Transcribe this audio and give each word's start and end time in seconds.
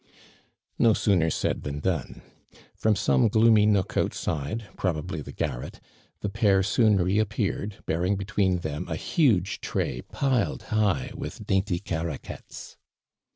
No 0.79 0.95
sooner 0.95 1.29
said 1.29 1.61
than 1.61 1.77
done. 1.79 2.23
From 2.75 2.95
somo 2.95 3.29
gloomy 3.29 3.67
nook 3.67 3.95
outside, 3.95 4.65
probably 4.75 5.21
the 5.21 5.31
garret, 5.31 5.79
the 6.21 6.27
pair 6.29 6.63
soon 6.63 6.97
re 6.97 7.19
appeared, 7.19 7.83
bearing 7.85 8.15
between 8.15 8.61
them 8.61 8.87
a 8.87 8.95
huge 8.95 9.61
tray 9.61 10.01
piled 10.01 10.63
high 10.73 11.11
with 11.15 11.45
dainty 11.45 11.77
Caraquettes. 11.77 12.77